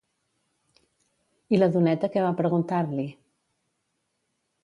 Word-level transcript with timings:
I 1.57 1.59
la 1.59 1.67
doneta 1.75 2.09
què 2.15 2.25
va 2.27 2.33
preguntar-li? 2.41 3.05